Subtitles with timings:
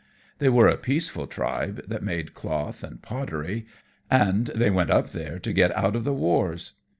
[0.39, 3.67] They were a peaceful tribe that made cloth and pottery,
[4.09, 6.71] and they went up there to get out of the wars.